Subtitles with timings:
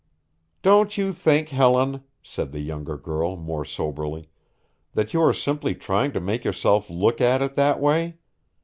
[0.63, 4.29] "Don't you think, Helen," said the younger girl, more soberly,
[4.95, 8.17] "that you are simply trying to make yourself look at it that way?